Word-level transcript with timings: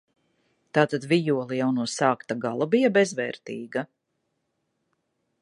Tātad 0.77 1.03
vijole 1.11 1.59
jau 1.59 1.67
no 1.75 1.85
sākta 1.97 2.39
gala 2.47 2.69
bija 2.73 2.91
bezvērtīga? 2.97 3.87